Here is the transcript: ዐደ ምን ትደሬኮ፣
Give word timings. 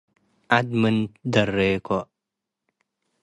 ዐደ 0.55 0.67
ምን 0.81 0.95
ትደሬኮ፣ 1.31 1.89